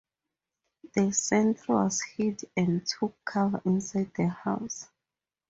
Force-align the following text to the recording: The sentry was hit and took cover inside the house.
The 0.95 1.11
sentry 1.11 1.75
was 1.75 2.01
hit 2.01 2.45
and 2.57 2.83
took 2.87 3.23
cover 3.23 3.61
inside 3.65 4.09
the 4.17 4.29
house. 4.29 4.87